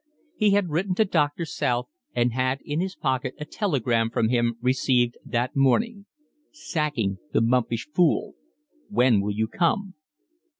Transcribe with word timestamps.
He 0.35 0.49
had 0.49 0.71
written 0.71 0.95
to 0.95 1.05
Doctor 1.05 1.45
South 1.45 1.87
and 2.15 2.33
had 2.33 2.57
in 2.65 2.79
his 2.81 2.95
pocket 2.95 3.35
a 3.37 3.45
telegram 3.45 4.09
from 4.09 4.29
him 4.29 4.57
received 4.59 5.15
that 5.23 5.55
morning: 5.55 6.07
"Sacking 6.51 7.19
the 7.33 7.39
mumpish 7.41 7.87
fool. 7.93 8.33
When 8.89 9.21
will 9.21 9.33
you 9.35 9.47
come?" 9.47 9.93